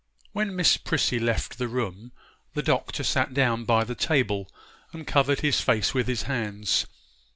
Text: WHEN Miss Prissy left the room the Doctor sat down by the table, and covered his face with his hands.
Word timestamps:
WHEN 0.31 0.55
Miss 0.55 0.77
Prissy 0.77 1.19
left 1.19 1.59
the 1.59 1.67
room 1.67 2.11
the 2.55 2.63
Doctor 2.63 3.03
sat 3.03 3.35
down 3.35 3.65
by 3.65 3.83
the 3.83 3.93
table, 3.93 4.49
and 4.93 5.05
covered 5.05 5.41
his 5.41 5.61
face 5.61 5.93
with 5.93 6.07
his 6.07 6.23
hands. 6.23 6.87